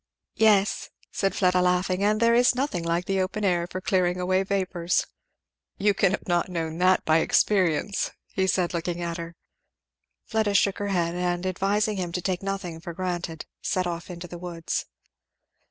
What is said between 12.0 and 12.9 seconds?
to take nothing